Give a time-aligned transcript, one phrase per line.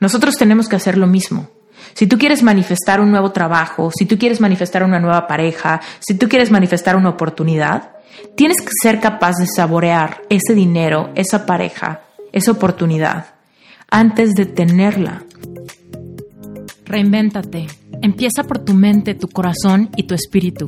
[0.00, 1.48] Nosotros tenemos que hacer lo mismo.
[1.94, 6.14] Si tú quieres manifestar un nuevo trabajo, si tú quieres manifestar una nueva pareja, si
[6.14, 7.92] tú quieres manifestar una oportunidad,
[8.36, 12.02] tienes que ser capaz de saborear ese dinero, esa pareja,
[12.32, 13.34] esa oportunidad,
[13.90, 15.24] antes de tenerla.
[16.84, 17.66] Reinvéntate.
[18.02, 20.66] Empieza por tu mente, tu corazón y tu espíritu.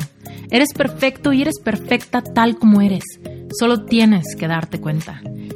[0.50, 3.04] Eres perfecto y eres perfecta tal como eres.
[3.58, 5.20] Solo tienes que darte cuenta.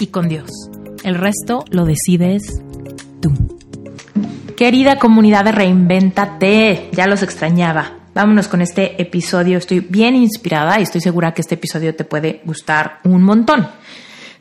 [0.00, 0.50] y con Dios.
[1.04, 2.62] El resto lo decides
[3.20, 3.32] tú.
[4.56, 8.00] Querida comunidad de Reinvéntate, ya los extrañaba.
[8.14, 9.58] Vámonos con este episodio.
[9.58, 13.68] Estoy bien inspirada y estoy segura que este episodio te puede gustar un montón.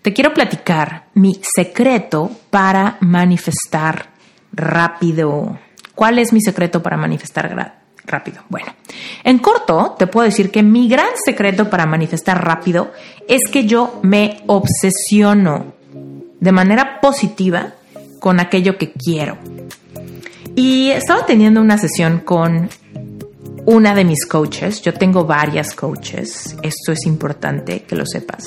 [0.02, 4.10] Te quiero platicar mi secreto para manifestar
[4.52, 5.60] rápido.
[5.94, 8.42] ¿Cuál es mi secreto para manifestar rápido?
[8.50, 8.74] Bueno,
[9.24, 12.92] en corto te puedo decir que mi gran secreto para manifestar rápido
[13.28, 15.74] es que yo me obsesiono
[16.40, 17.74] de manera positiva
[18.20, 19.38] con aquello que quiero.
[20.56, 22.70] Y estaba teniendo una sesión con
[23.66, 24.82] una de mis coaches.
[24.82, 26.56] Yo tengo varias coaches.
[26.64, 28.44] Esto es importante que lo sepas.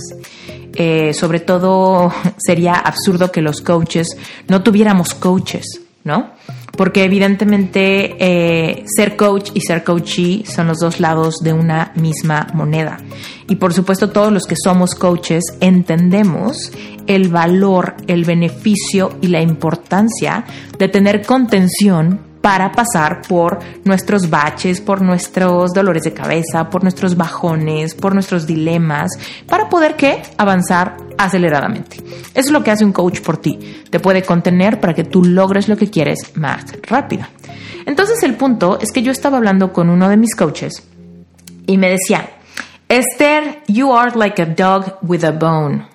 [0.74, 4.16] Eh, sobre todo sería absurdo que los coaches
[4.48, 6.32] no tuviéramos coaches, ¿no?
[6.76, 12.48] Porque evidentemente eh, ser coach y ser coachee son los dos lados de una misma
[12.54, 12.98] moneda.
[13.48, 16.72] Y por supuesto todos los que somos coaches entendemos
[17.06, 20.44] el valor, el beneficio y la importancia
[20.78, 27.16] de tener contención para pasar por nuestros baches, por nuestros dolores de cabeza, por nuestros
[27.16, 29.12] bajones, por nuestros dilemas,
[29.46, 30.20] para poder ¿qué?
[30.36, 31.98] avanzar aceleradamente.
[31.98, 33.84] Eso es lo que hace un coach por ti.
[33.88, 37.24] Te puede contener para que tú logres lo que quieres más rápido.
[37.86, 40.82] Entonces el punto es que yo estaba hablando con uno de mis coaches
[41.66, 42.28] y me decía,
[42.88, 45.86] Esther, you are like a dog with a bone,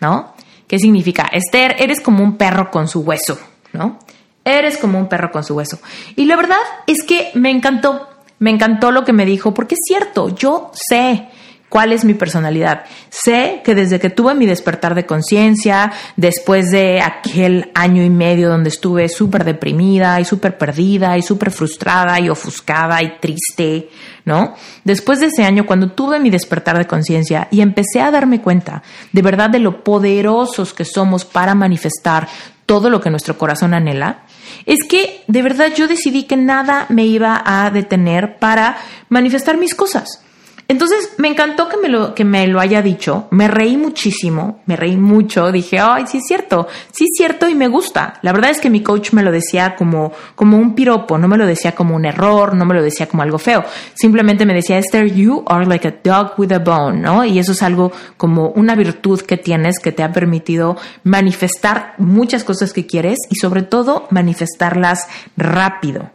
[0.00, 0.32] ¿no?
[0.68, 1.28] ¿Qué significa?
[1.32, 3.38] Esther, eres como un perro con su hueso,
[3.72, 3.98] ¿no?
[4.48, 5.78] Eres como un perro con su hueso.
[6.16, 9.80] Y la verdad es que me encantó, me encantó lo que me dijo, porque es
[9.86, 11.28] cierto, yo sé
[11.68, 12.84] cuál es mi personalidad.
[13.10, 18.48] Sé que desde que tuve mi despertar de conciencia, después de aquel año y medio
[18.48, 23.90] donde estuve súper deprimida y súper perdida y súper frustrada y ofuscada y triste,
[24.24, 24.54] ¿no?
[24.84, 28.82] Después de ese año, cuando tuve mi despertar de conciencia y empecé a darme cuenta
[29.12, 32.28] de verdad de lo poderosos que somos para manifestar
[32.68, 34.24] todo lo que nuestro corazón anhela,
[34.66, 38.78] es que de verdad yo decidí que nada me iba a detener para
[39.08, 40.22] manifestar mis cosas.
[40.70, 44.76] Entonces me encantó que me, lo, que me lo haya dicho, me reí muchísimo, me
[44.76, 48.18] reí mucho, dije, ay, sí es cierto, sí es cierto y me gusta.
[48.20, 51.38] La verdad es que mi coach me lo decía como, como un piropo, no me
[51.38, 53.64] lo decía como un error, no me lo decía como algo feo,
[53.94, 57.24] simplemente me decía, Esther, you are like a dog with a bone, ¿no?
[57.24, 62.44] Y eso es algo como una virtud que tienes que te ha permitido manifestar muchas
[62.44, 66.10] cosas que quieres y sobre todo manifestarlas rápido.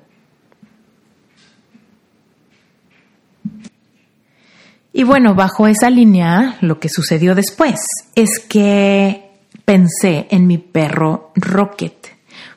[4.96, 7.80] Y bueno, bajo esa línea, lo que sucedió después
[8.14, 9.32] es que
[9.66, 12.10] pensé en mi perro Rocket.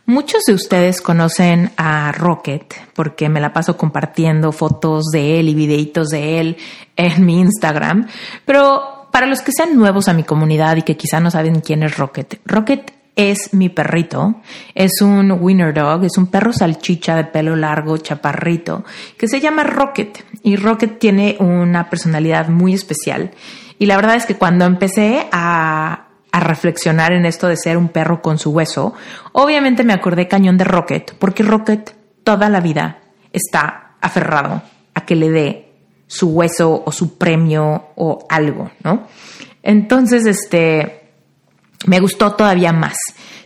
[0.04, 5.54] Muchos de ustedes conocen a Rocket porque me la paso compartiendo fotos de él y
[5.54, 6.56] videitos de él
[6.94, 8.06] en mi Instagram,
[8.44, 11.82] pero para los que sean nuevos a mi comunidad y que quizá no saben quién
[11.82, 14.36] es Rocket, Rocket es mi perrito.
[14.74, 18.84] Es un winner dog, es un perro salchicha de pelo largo, chaparrito,
[19.16, 20.24] que se llama Rocket.
[20.42, 23.32] Y Rocket tiene una personalidad muy especial.
[23.78, 27.88] Y la verdad es que cuando empecé a, a reflexionar en esto de ser un
[27.88, 28.94] perro con su hueso,
[29.32, 32.98] obviamente me acordé cañón de Rocket, porque Rocket toda la vida
[33.32, 34.62] está aferrado
[34.94, 35.72] a que le dé
[36.06, 39.06] su hueso o su premio o algo, ¿no?
[39.62, 41.05] Entonces, este,
[41.86, 42.96] me gustó todavía más.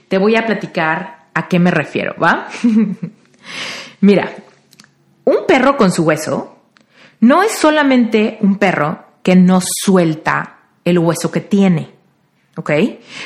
[0.09, 2.49] Te voy a platicar a qué me refiero, ¿va?
[4.01, 4.33] Mira,
[5.25, 6.57] un perro con su hueso
[7.21, 12.01] no es solamente un perro que no suelta el hueso que tiene.
[12.57, 12.71] ¿Ok?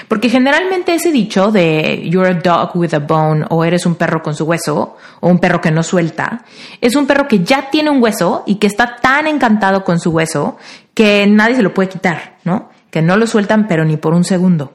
[0.06, 4.22] Porque generalmente ese dicho de you're a dog with a bone o eres un perro
[4.22, 6.44] con su hueso o un perro que no suelta,
[6.80, 10.10] es un perro que ya tiene un hueso y que está tan encantado con su
[10.10, 10.58] hueso
[10.92, 12.68] que nadie se lo puede quitar, ¿no?
[12.90, 14.74] Que no lo sueltan pero ni por un segundo.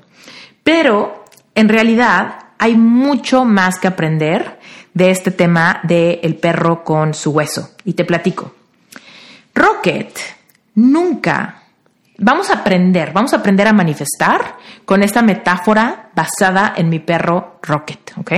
[0.63, 1.25] Pero
[1.55, 4.59] en realidad hay mucho más que aprender
[4.93, 7.71] de este tema del el perro con su hueso.
[7.85, 8.53] Y te platico.
[9.55, 10.11] Rocket
[10.75, 11.63] nunca,
[12.17, 17.59] vamos a aprender, vamos a aprender a manifestar con esta metáfora basada en mi perro
[17.61, 18.31] Rocket, ¿ok?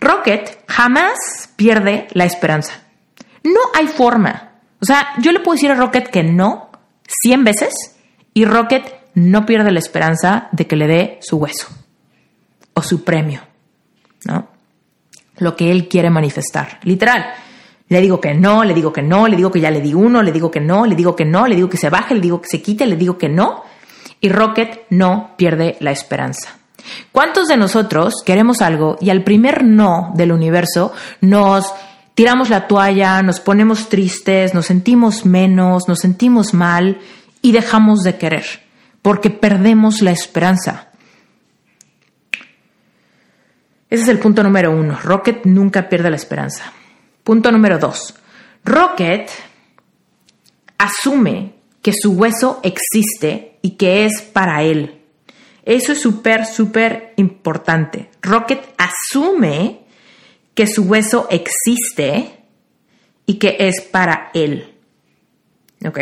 [0.00, 2.74] Rocket jamás pierde la esperanza.
[3.44, 4.50] No hay forma.
[4.80, 6.70] O sea, yo le puedo decir a Rocket que no
[7.22, 7.74] 100 veces
[8.34, 11.68] y Rocket no pierde la esperanza de que le dé su hueso
[12.74, 13.40] o su premio,
[14.24, 14.48] ¿no?
[15.38, 17.24] Lo que él quiere manifestar, literal.
[17.88, 20.22] Le digo que no, le digo que no, le digo que ya le di uno,
[20.22, 22.40] le digo que no, le digo que no, le digo que se baje, le digo
[22.40, 23.64] que se quite, le digo que no.
[24.20, 26.56] Y Rocket no pierde la esperanza.
[27.10, 31.72] ¿Cuántos de nosotros queremos algo y al primer no del universo nos
[32.14, 36.98] tiramos la toalla, nos ponemos tristes, nos sentimos menos, nos sentimos mal
[37.42, 38.61] y dejamos de querer?
[39.02, 40.88] Porque perdemos la esperanza.
[43.90, 44.98] Ese es el punto número uno.
[45.02, 46.72] Rocket nunca pierde la esperanza.
[47.24, 48.14] Punto número dos.
[48.64, 49.28] Rocket
[50.78, 55.02] asume que su hueso existe y que es para él.
[55.64, 58.10] Eso es súper, súper importante.
[58.22, 59.80] Rocket asume
[60.54, 62.44] que su hueso existe
[63.26, 64.74] y que es para él.
[65.86, 65.98] ¿Ok?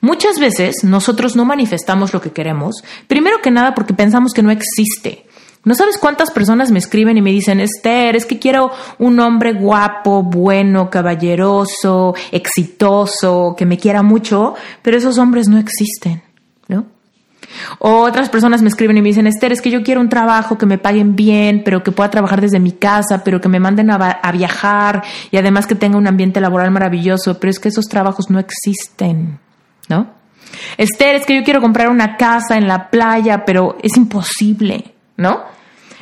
[0.00, 4.50] Muchas veces nosotros no manifestamos lo que queremos, primero que nada porque pensamos que no
[4.50, 5.26] existe.
[5.62, 9.52] No sabes cuántas personas me escriben y me dicen, Esther, es que quiero un hombre
[9.52, 16.22] guapo, bueno, caballeroso, exitoso, que me quiera mucho, pero esos hombres no existen,
[16.66, 16.86] ¿no?
[17.78, 20.56] O otras personas me escriben y me dicen, Esther, es que yo quiero un trabajo
[20.56, 23.90] que me paguen bien, pero que pueda trabajar desde mi casa, pero que me manden
[23.90, 27.84] a, a viajar y además que tenga un ambiente laboral maravilloso, pero es que esos
[27.84, 29.38] trabajos no existen,
[29.90, 30.14] ¿no?
[30.78, 34.94] Esther, es que yo quiero comprar una casa en la playa, pero es imposible.
[35.20, 35.42] ¿no?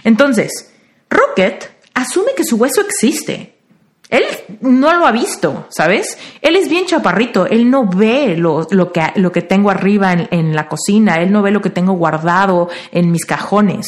[0.04, 0.72] Entonces,
[1.10, 3.56] Rocket asume que su hueso existe.
[4.08, 4.22] Él
[4.60, 6.16] no lo ha visto, ¿sabes?
[6.40, 10.56] Él es bien chaparrito, él no ve lo, que, lo que, tengo arriba en, en,
[10.56, 13.86] la cocina, él no ve lo que tengo guardado en mis cajones,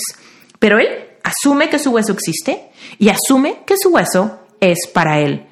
[0.58, 0.88] pero él
[1.22, 5.46] asume que su hueso existe y asume que su hueso es para él.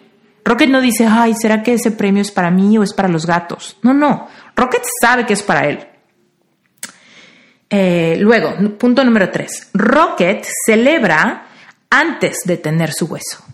[0.48, 3.26] Rocket no dice, ay, ¿será que ese premio es para mí o es para los
[3.26, 3.76] gatos?
[3.82, 5.86] No, no, Rocket sabe que es para él.
[7.68, 9.68] Eh, luego, punto número tres.
[9.74, 11.48] Rocket celebra
[11.90, 13.44] antes de tener su hueso.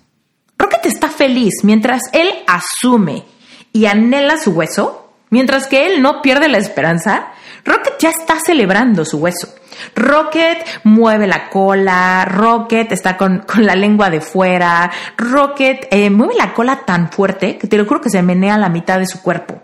[0.56, 3.24] Rocket está feliz mientras él asume
[3.72, 7.32] y anhela su hueso, mientras que él no pierde la esperanza.
[7.64, 9.52] Rocket ya está celebrando su hueso.
[9.94, 16.52] Rocket mueve la cola, Rocket está con, la lengua de fuera, Rocket eh, mueve la
[16.52, 19.62] cola tan fuerte que te lo juro que se menea la mitad de su cuerpo.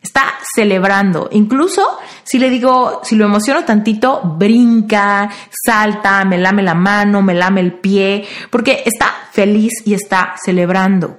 [0.00, 1.28] Está celebrando.
[1.32, 7.34] Incluso si le digo, si lo emociono tantito, brinca, salta, me lame la mano, me
[7.34, 11.18] lame el pie, porque está feliz y está celebrando.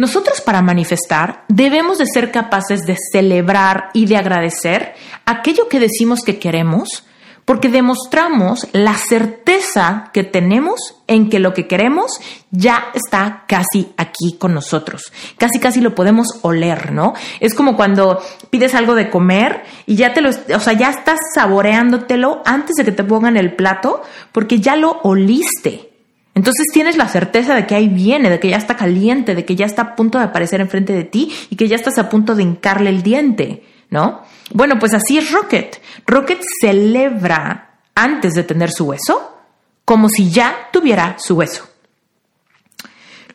[0.00, 4.94] Nosotros para manifestar debemos de ser capaces de celebrar y de agradecer
[5.26, 7.04] aquello que decimos que queremos,
[7.44, 12.20] porque demostramos la certeza que tenemos en que lo que queremos
[12.50, 15.12] ya está casi aquí con nosotros.
[15.36, 17.14] Casi, casi lo podemos oler, ¿no?
[17.40, 21.18] Es como cuando pides algo de comer y ya te lo, o sea, ya estás
[21.34, 24.02] saboreándotelo antes de que te pongan el plato
[24.32, 25.90] porque ya lo oliste.
[26.34, 29.56] Entonces tienes la certeza de que ahí viene, de que ya está caliente, de que
[29.56, 32.34] ya está a punto de aparecer enfrente de ti y que ya estás a punto
[32.34, 34.22] de hincarle el diente, ¿no?
[34.52, 35.80] Bueno, pues así es Rocket.
[36.06, 39.36] Rocket celebra antes de tener su hueso
[39.84, 41.68] como si ya tuviera su hueso.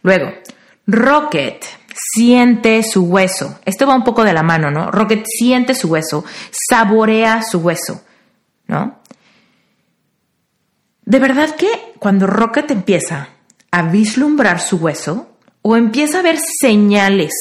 [0.02, 0.32] Luego,
[0.88, 3.60] Rocket siente su hueso.
[3.66, 4.92] Esto va un poco de la mano, ¿no?
[4.92, 6.24] Rocket siente su hueso,
[6.70, 8.04] saborea su hueso,
[8.68, 9.00] ¿no?
[11.04, 13.30] De verdad que cuando Rocket empieza
[13.72, 17.34] a vislumbrar su hueso o empieza a ver señales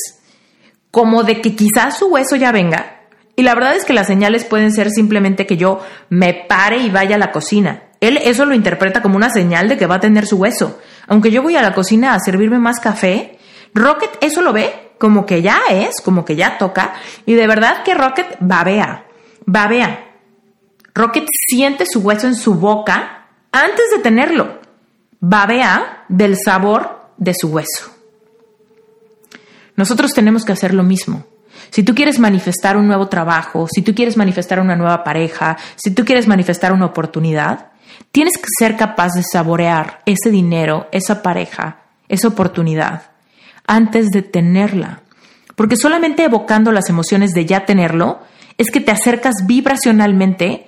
[0.91, 2.94] como de que quizás su hueso ya venga,
[3.37, 6.91] y la verdad es que las señales pueden ser simplemente que yo me pare y
[6.91, 7.85] vaya a la cocina.
[8.01, 10.79] Él eso lo interpreta como una señal de que va a tener su hueso.
[11.09, 13.39] Aunque yo voy a la cocina a servirme más café,
[13.75, 16.95] Rocket eso lo ve como que ya es, como que ya toca.
[17.27, 19.07] Y de verdad que Rocket babea,
[19.47, 20.13] babea.
[20.95, 24.61] Rocket siente su hueso en su boca antes de tenerlo.
[25.19, 27.91] Babea del sabor de su hueso.
[29.77, 31.27] Nosotros tenemos que hacer lo mismo.
[31.71, 35.91] Si tú quieres manifestar un nuevo trabajo, si tú quieres manifestar una nueva pareja, si
[35.93, 37.73] tú quieres manifestar una oportunidad,
[38.13, 43.11] tienes que ser capaz de saborear ese dinero, esa pareja, esa oportunidad,
[43.67, 45.01] antes de tenerla.
[45.55, 48.21] Porque solamente evocando las emociones de ya tenerlo,
[48.59, 50.67] es que te acercas vibracionalmente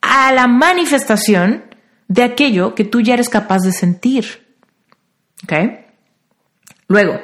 [0.00, 1.64] a la manifestación
[2.08, 4.46] de aquello que tú ya eres capaz de sentir.
[5.44, 5.52] ¿Ok?
[6.88, 7.18] Luego,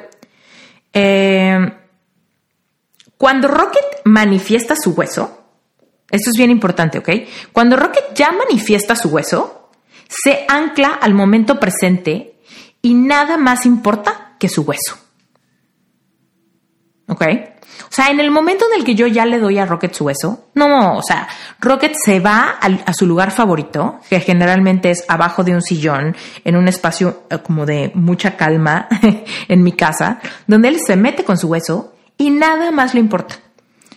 [0.93, 1.59] eh,
[3.19, 5.43] cuando Rocket manifiesta su hueso,
[6.09, 7.09] esto es bien importante, ¿ok?
[7.51, 9.71] Cuando Rocket ya manifiesta su hueso,
[10.07, 12.39] se ancla al momento presente
[12.81, 14.97] y nada más importa que su hueso.
[17.09, 17.25] ¿Ok?
[17.89, 20.05] O sea, en el momento en el que yo ya le doy a Rocket su
[20.05, 21.27] hueso, no, o sea,
[21.59, 26.55] Rocket se va a, su lugar favorito, que generalmente es abajo de un sillón, en
[26.55, 28.87] un espacio eh, como de mucha calma
[29.49, 33.39] en mi casa, donde él se mete con su hueso y nada más le importa.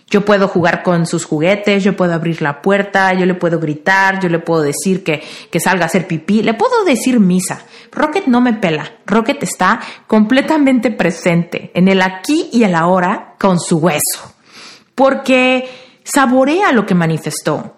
[0.06, 4.20] Yo puedo jugar con sus juguetes, yo puedo abrir la puerta, yo le puedo gritar,
[4.20, 7.62] yo le puedo decir que, que salga a hacer pipí, le puedo decir misa.
[7.90, 8.92] Rocket no me pela.
[9.06, 14.34] Rocket está completamente presente en el aquí y el ahora con su hueso.
[14.94, 15.68] Porque
[16.04, 17.76] saborea lo que manifestó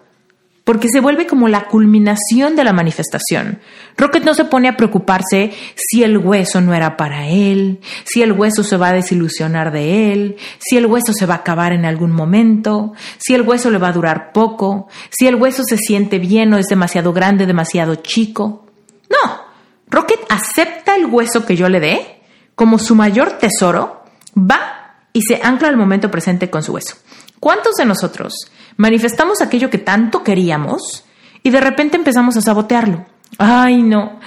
[0.65, 3.59] porque se vuelve como la culminación de la manifestación.
[3.97, 8.33] Rocket no se pone a preocuparse si el hueso no era para él, si el
[8.33, 11.85] hueso se va a desilusionar de él, si el hueso se va a acabar en
[11.85, 16.17] algún momento, si el hueso le va a durar poco, si el hueso se siente
[16.17, 18.65] bien o es demasiado grande, demasiado chico.
[19.07, 19.43] No,
[19.87, 22.21] Rocket acepta el hueso que yo le dé
[22.55, 24.03] como su mayor tesoro,
[24.35, 26.95] va y se ancla al momento presente con su hueso.
[27.39, 31.05] ¿Cuántos de nosotros manifestamos aquello que tanto queríamos
[31.43, 33.05] y de repente empezamos a sabotearlo?
[33.37, 34.19] Ay, no.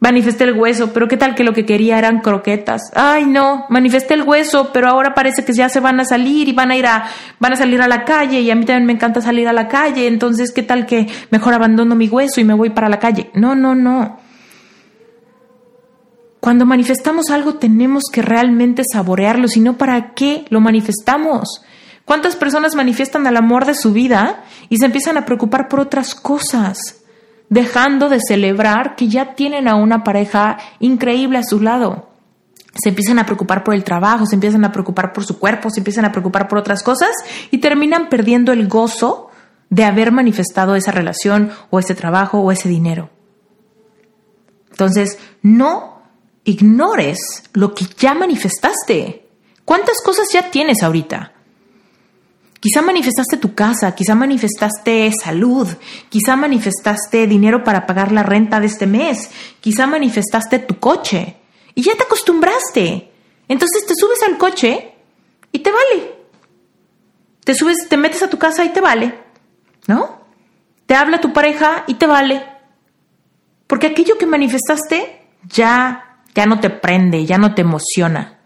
[0.00, 2.90] Manifesté el hueso, pero qué tal que lo que quería eran croquetas.
[2.96, 6.52] Ay, no, manifesté el hueso, pero ahora parece que ya se van a salir y
[6.52, 7.04] van a ir a
[7.38, 9.68] van a salir a la calle y a mí también me encanta salir a la
[9.68, 13.30] calle, entonces qué tal que mejor abandono mi hueso y me voy para la calle.
[13.34, 14.18] No, no, no.
[16.40, 21.62] Cuando manifestamos algo tenemos que realmente saborearlo, si no, ¿para qué lo manifestamos?
[22.04, 26.14] ¿Cuántas personas manifiestan el amor de su vida y se empiezan a preocupar por otras
[26.14, 27.02] cosas,
[27.48, 32.08] dejando de celebrar que ya tienen a una pareja increíble a su lado?
[32.74, 35.80] Se empiezan a preocupar por el trabajo, se empiezan a preocupar por su cuerpo, se
[35.80, 37.10] empiezan a preocupar por otras cosas
[37.50, 39.30] y terminan perdiendo el gozo
[39.68, 43.10] de haber manifestado esa relación o ese trabajo o ese dinero.
[44.70, 46.02] Entonces, no
[46.44, 47.18] ignores
[47.52, 49.28] lo que ya manifestaste.
[49.64, 51.32] ¿Cuántas cosas ya tienes ahorita?
[52.62, 55.66] Quizá manifestaste tu casa, quizá manifestaste salud,
[56.08, 61.38] quizá manifestaste dinero para pagar la renta de este mes, quizá manifestaste tu coche
[61.74, 63.10] y ya te acostumbraste.
[63.48, 64.94] Entonces te subes al coche
[65.50, 66.14] y te vale.
[67.42, 69.18] Te subes, te metes a tu casa y te vale.
[69.88, 70.20] ¿No?
[70.86, 72.46] Te habla tu pareja y te vale.
[73.66, 78.38] Porque aquello que manifestaste ya ya no te prende, ya no te emociona.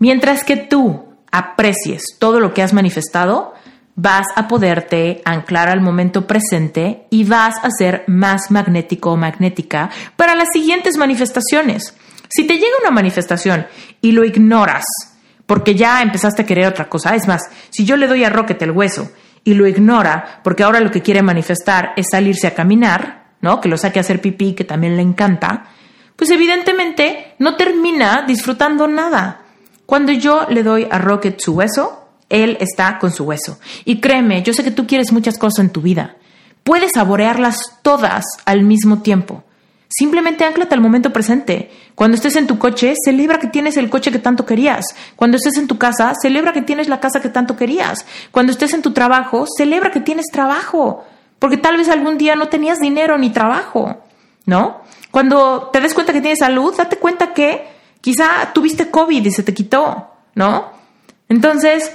[0.00, 3.54] Mientras que tú aprecies todo lo que has manifestado,
[3.96, 9.90] vas a poderte anclar al momento presente y vas a ser más magnético o magnética
[10.16, 11.96] para las siguientes manifestaciones.
[12.28, 13.66] Si te llega una manifestación
[14.00, 14.84] y lo ignoras
[15.46, 18.62] porque ya empezaste a querer otra cosa, es más, si yo le doy a Rocket
[18.62, 19.10] el hueso
[19.42, 23.60] y lo ignora porque ahora lo que quiere manifestar es salirse a caminar, ¿no?
[23.60, 25.64] Que lo saque a hacer pipí, que también le encanta,
[26.14, 29.43] pues evidentemente no termina disfrutando nada.
[29.86, 33.58] Cuando yo le doy a Rocket su hueso, él está con su hueso.
[33.84, 36.16] Y créeme, yo sé que tú quieres muchas cosas en tu vida.
[36.62, 39.44] Puedes saborearlas todas al mismo tiempo.
[39.88, 41.70] Simplemente anclate al momento presente.
[41.94, 44.84] Cuando estés en tu coche, celebra que tienes el coche que tanto querías.
[45.14, 48.04] Cuando estés en tu casa, celebra que tienes la casa que tanto querías.
[48.32, 51.04] Cuando estés en tu trabajo, celebra que tienes trabajo.
[51.38, 53.98] Porque tal vez algún día no tenías dinero ni trabajo.
[54.46, 54.80] ¿No?
[55.10, 57.73] Cuando te des cuenta que tienes salud, date cuenta que
[58.04, 60.72] Quizá tuviste COVID y se te quitó, ¿no?
[61.26, 61.90] Entonces,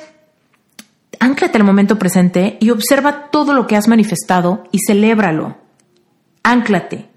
[1.19, 5.57] anclate al momento presente y observa todo lo que has manifestado y celébralo.
[6.41, 7.07] Ánclate.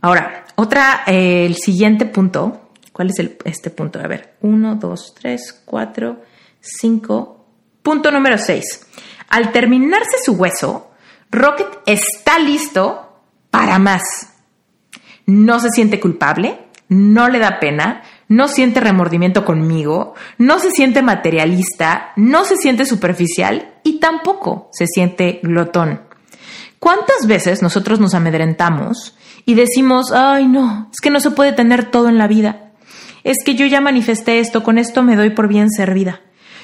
[0.00, 2.70] Ahora, otra, eh, el siguiente punto.
[2.92, 4.00] ¿Cuál es este punto?
[4.00, 6.20] A ver, uno, dos, tres, cuatro,
[6.60, 7.46] cinco.
[7.80, 8.88] Punto número seis.
[9.28, 10.90] Al terminarse su hueso,
[11.30, 13.20] Rocket está listo
[13.52, 14.02] para más.
[15.26, 21.02] No se siente culpable, no le da pena, no siente remordimiento conmigo, no se siente
[21.02, 26.00] materialista, no se siente superficial y tampoco se siente glotón.
[26.78, 31.90] ¿Cuántas veces nosotros nos amedrentamos y decimos, ay no, es que no se puede tener
[31.90, 32.72] todo en la vida?
[33.24, 36.20] Es que yo ya manifesté esto, con esto me doy por bien servida.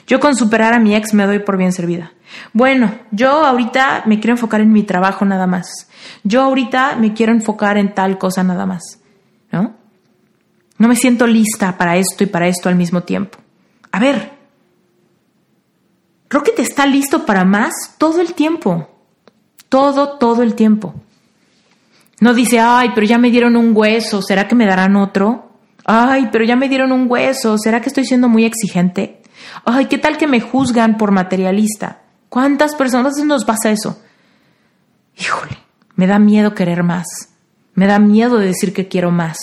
[0.07, 2.13] Yo con superar a mi ex me doy por bien servida.
[2.53, 5.89] Bueno, yo ahorita me quiero enfocar en mi trabajo nada más.
[6.25, 8.99] Yo ahorita me quiero enfocar en tal cosa nada más.
[10.79, 10.89] ¿No?
[10.89, 13.39] Me siento lista para esto y para esto al mismo tiempo.
[13.93, 14.33] A ver,
[16.31, 18.89] Rocket está listo para más todo el tiempo.
[19.69, 20.95] Todo, todo el tiempo.
[22.21, 25.53] No dice, ay, pero ya me dieron un hueso, ¿será que me darán otro?
[25.85, 29.23] Ay, pero ya me dieron un hueso, ¿será que estoy siendo muy exigente?
[29.65, 32.03] Ay, ¿qué tal que me juzgan por materialista?
[32.29, 34.03] ¿Cuántas personas nos pasa eso?
[35.17, 35.59] Híjole,
[35.95, 37.07] me da miedo querer más.
[37.75, 39.39] Me da miedo de decir que quiero más.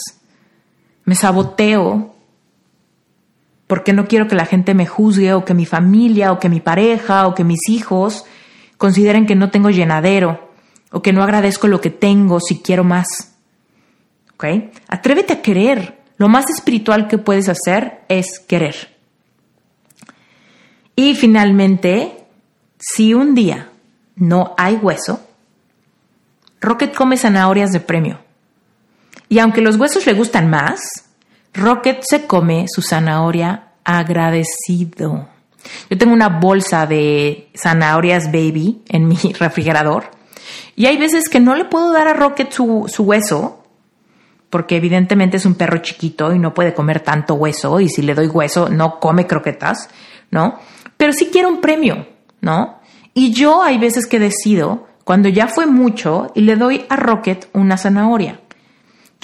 [1.06, 2.16] Me saboteo
[3.68, 6.60] porque no quiero que la gente me juzgue o que mi familia o que mi
[6.60, 8.26] pareja o que mis hijos
[8.78, 10.52] consideren que no tengo llenadero
[10.92, 13.34] o que no agradezco lo que tengo si quiero más.
[14.34, 14.46] ¿Ok?
[14.88, 16.00] Atrévete a querer.
[16.18, 18.96] Lo más espiritual que puedes hacer es querer.
[20.96, 22.26] Y finalmente,
[22.80, 23.70] si un día
[24.16, 25.22] no hay hueso,
[26.62, 28.20] Rocket come zanahorias de premio.
[29.30, 31.06] Y aunque los huesos le gustan más,
[31.54, 35.28] Rocket se come su zanahoria agradecido.
[35.90, 40.12] Yo tengo una bolsa de zanahorias baby en mi refrigerador
[40.76, 43.64] y hay veces que no le puedo dar a Rocket su, su, hueso
[44.50, 48.14] porque evidentemente es un perro chiquito y no puede comer tanto hueso y si le
[48.14, 49.90] doy hueso no come croquetas,
[50.32, 50.60] ¿no?
[50.98, 52.08] Pero sí quiero un premio,
[52.42, 52.80] ¿no?
[53.14, 57.48] Y yo hay veces que decido, cuando ya fue mucho, y le doy a Rocket
[57.54, 58.42] una zanahoria.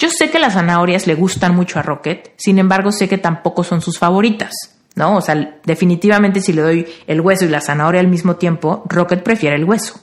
[0.02, 3.62] Yo sé que las zanahorias le gustan mucho a Rocket, sin embargo sé que tampoco
[3.62, 4.52] son sus favoritas,
[4.96, 5.16] ¿no?
[5.16, 9.22] O sea, definitivamente si le doy el hueso y la zanahoria al mismo tiempo, Rocket
[9.22, 10.00] prefiere el hueso.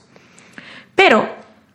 [0.95, 1.27] Pero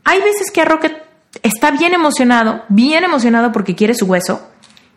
[0.05, 0.97] hay veces que a Rocket
[1.43, 4.49] está bien emocionado, bien emocionado porque quiere su hueso,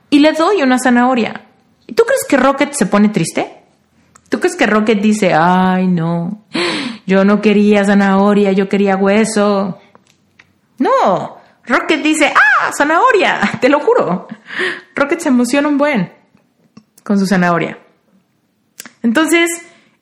[0.10, 1.48] y le doy una zanahoria.
[1.86, 3.58] ¿Y tú crees que Rocket se pone triste?
[4.30, 6.46] ¿Tú crees que Rocket dice, ay, no,
[7.06, 9.80] yo no quería zanahoria, yo quería hueso?
[10.78, 12.47] No, Rocket dice, ah,
[12.78, 14.28] zanahoria, te lo juro.
[14.96, 16.14] Rocket se emociona un buen
[17.04, 17.78] con su zanahoria.
[19.04, 19.50] Entonces,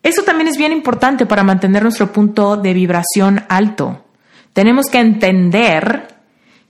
[0.01, 4.05] eso también es bien importante para mantener nuestro punto de vibración alto.
[4.53, 6.15] Tenemos que entender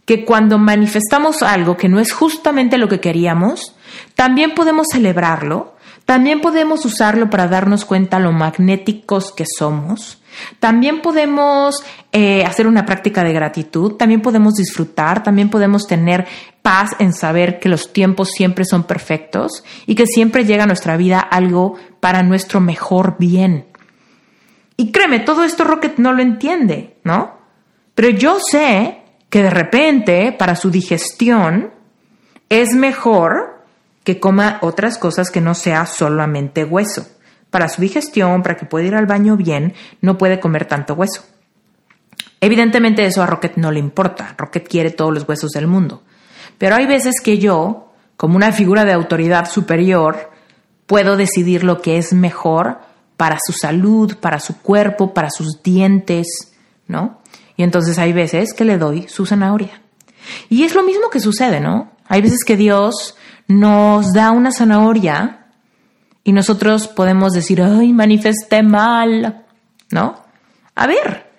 [0.06, 3.76] que cuando manifestamos algo que no es justamente lo que queríamos,
[4.14, 5.75] también podemos celebrarlo
[6.06, 10.22] también podemos usarlo para darnos cuenta lo magnéticos que somos.
[10.60, 16.28] También podemos eh, hacer una práctica de gratitud, también podemos disfrutar, también podemos tener
[16.62, 20.98] paz en saber que los tiempos siempre son perfectos y que siempre llega a nuestra
[20.98, 23.66] vida algo para nuestro mejor bien.
[24.78, 27.38] Y créeme, todo esto Rocket no lo entiende, ¿no?
[27.96, 31.72] Pero yo sé que de repente para su digestión
[32.50, 33.55] es mejor
[34.06, 37.08] que coma otras cosas que no sea solamente hueso.
[37.50, 41.24] Para su digestión, para que pueda ir al baño bien, no puede comer tanto hueso.
[42.40, 44.36] Evidentemente eso a Rocket no le importa.
[44.38, 46.04] Rocket quiere todos los huesos del mundo.
[46.60, 50.30] Pero hay veces que yo, como una figura de autoridad superior,
[50.86, 52.78] puedo decidir lo que es mejor
[53.18, 56.28] para su salud, para su cuerpo, para sus dientes,
[56.88, 57.22] ¿no?
[57.58, 59.82] Y entonces hay veces que le doy su zanahoria.
[60.50, 61.92] Y es lo mismo que sucede, ¿no?
[62.08, 63.16] Hay veces que Dios
[63.48, 65.48] nos da una zanahoria
[66.24, 69.46] y nosotros podemos decir, ay, manifesté mal,
[69.92, 70.24] ¿no?
[70.74, 71.32] A ver,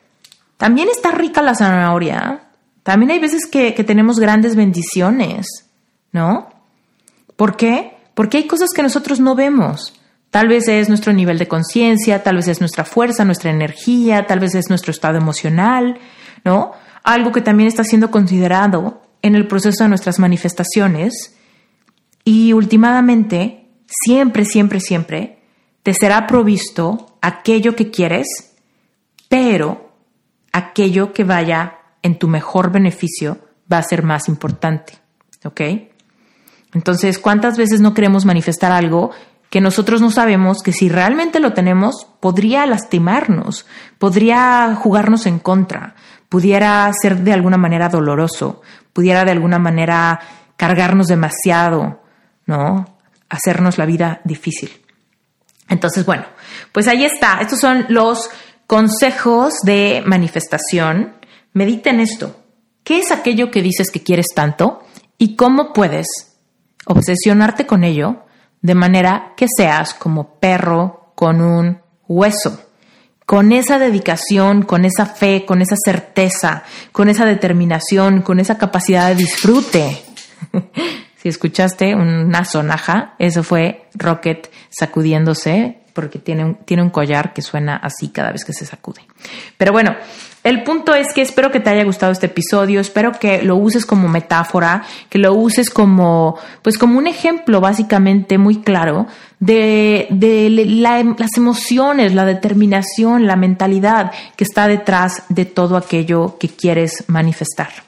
[0.56, 2.42] también está rica la zanahoria.
[2.82, 5.68] También hay veces que, que tenemos grandes bendiciones,
[6.12, 6.48] ¿no?
[7.34, 7.96] ¿Por qué?
[8.14, 9.92] Porque hay cosas que nosotros no vemos.
[10.30, 14.38] Tal vez es nuestro nivel de conciencia, tal vez es nuestra fuerza, nuestra energía, tal
[14.38, 15.98] vez es nuestro estado emocional,
[16.44, 16.72] ¿no?
[17.02, 21.35] Algo que también está siendo considerado en el proceso de nuestras manifestaciones
[22.28, 25.38] y últimamente, siempre, siempre, siempre,
[25.84, 28.26] te será provisto aquello que quieres,
[29.28, 29.92] pero
[30.52, 33.38] aquello que vaya en tu mejor beneficio
[33.72, 34.94] va a ser más importante.
[35.44, 35.60] ¿Ok?
[36.74, 39.12] Entonces, ¿cuántas veces no queremos manifestar algo
[39.48, 43.66] que nosotros no sabemos que si realmente lo tenemos, podría lastimarnos,
[43.98, 45.94] podría jugarnos en contra,
[46.28, 48.62] pudiera ser de alguna manera doloroso,
[48.92, 50.18] pudiera de alguna manera
[50.56, 52.00] cargarnos demasiado,
[52.46, 52.98] ¿no?
[53.28, 54.70] Hacernos la vida difícil.
[55.68, 56.24] Entonces, bueno,
[56.72, 57.38] pues ahí está.
[57.40, 58.30] Estos son los
[58.66, 61.14] consejos de manifestación.
[61.52, 62.36] Mediten esto.
[62.84, 64.84] ¿Qué es aquello que dices que quieres tanto?
[65.18, 66.06] ¿Y cómo puedes
[66.84, 68.22] obsesionarte con ello
[68.62, 72.62] de manera que seas como perro con un hueso?
[73.24, 79.08] Con esa dedicación, con esa fe, con esa certeza, con esa determinación, con esa capacidad
[79.08, 80.04] de disfrute.
[81.26, 87.42] Si escuchaste una sonaja, eso fue Rocket sacudiéndose porque tiene un, tiene un collar que
[87.42, 89.00] suena así cada vez que se sacude.
[89.58, 89.96] Pero bueno,
[90.44, 93.84] el punto es que espero que te haya gustado este episodio, espero que lo uses
[93.84, 99.08] como metáfora, que lo uses como, pues como un ejemplo básicamente muy claro
[99.40, 106.50] de, de las emociones, la determinación, la mentalidad que está detrás de todo aquello que
[106.50, 107.85] quieres manifestar.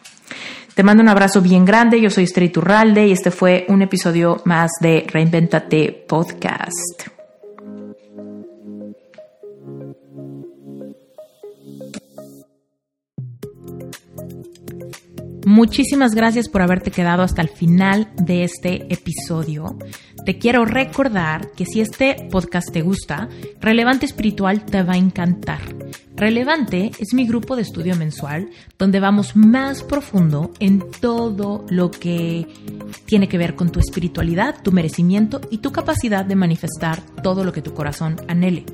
[0.78, 2.00] Te mando un abrazo bien grande.
[2.00, 7.17] Yo soy Esther Iturralde y este fue un episodio más de Reinventate Podcast.
[15.48, 19.78] Muchísimas gracias por haberte quedado hasta el final de este episodio.
[20.26, 25.60] Te quiero recordar que si este podcast te gusta, Relevante Espiritual te va a encantar.
[26.18, 32.48] Relevante es mi grupo de estudio mensual donde vamos más profundo en todo lo que
[33.06, 37.52] tiene que ver con tu espiritualidad, tu merecimiento y tu capacidad de manifestar todo lo
[37.52, 38.66] que tu corazón anhele.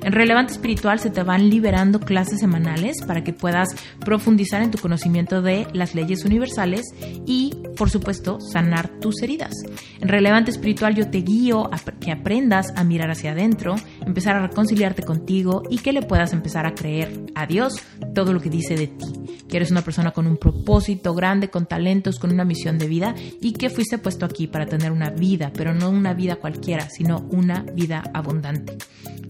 [0.00, 3.68] En Relevante Espiritual se te van liberando clases semanales para que puedas
[3.98, 6.86] profundizar en tu conocimiento de las leyes universales
[7.26, 9.52] y, por supuesto, sanar tus heridas.
[10.00, 14.46] En Relevante Espiritual yo te guío a que aprendas a mirar hacia adentro, empezar a
[14.46, 17.74] reconciliarte contigo y que le puedas empezar a creer a Dios
[18.14, 19.21] todo lo que dice de ti.
[19.52, 23.14] Que eres una persona con un propósito grande, con talentos, con una misión de vida
[23.38, 27.28] y que fuiste puesto aquí para tener una vida, pero no una vida cualquiera, sino
[27.30, 28.78] una vida abundante.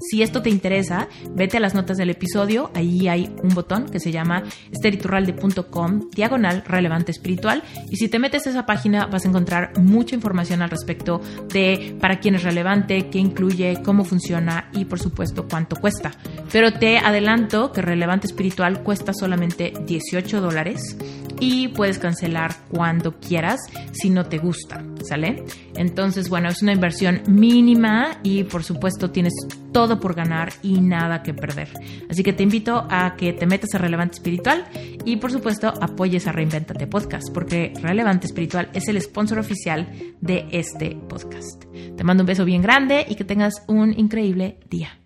[0.03, 4.01] Si esto te interesa, vete a las notas del episodio, ahí hay un botón que
[4.01, 9.29] se llama esteriturralde.com diagonal relevante espiritual y si te metes a esa página vas a
[9.29, 11.21] encontrar mucha información al respecto
[11.53, 16.11] de para quién es relevante, qué incluye, cómo funciona y por supuesto cuánto cuesta.
[16.51, 19.73] Pero te adelanto que relevante espiritual cuesta solamente
[20.12, 20.96] 18 dólares
[21.40, 23.61] y puedes cancelar cuando quieras
[23.92, 25.44] si no te gusta, ¿sale?
[25.75, 29.33] Entonces, bueno, es una inversión mínima y por supuesto tienes
[29.72, 31.68] todo por ganar y nada que perder.
[32.11, 34.66] Así que te invito a que te metas a Relevante Espiritual
[35.05, 40.46] y por supuesto apoyes a Reinventate Podcast porque Relevante Espiritual es el sponsor oficial de
[40.53, 41.64] este podcast.
[41.96, 45.02] Te mando un beso bien grande y que tengas un increíble día.